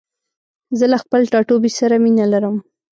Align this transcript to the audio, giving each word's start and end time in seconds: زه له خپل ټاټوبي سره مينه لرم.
زه 0.77 0.85
له 0.91 0.97
خپل 1.03 1.21
ټاټوبي 1.31 1.71
سره 1.79 1.95
مينه 2.03 2.25
لرم. 2.33 2.55